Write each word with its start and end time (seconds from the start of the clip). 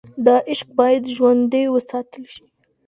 دا 0.25 0.35
عشق 0.49 0.67
باید 0.79 1.03
ژوندی 1.15 1.65
وساتل 1.69 2.23
شي. 2.35 2.45